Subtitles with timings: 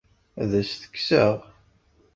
[0.41, 1.33] Ad as-t-kkseɣ?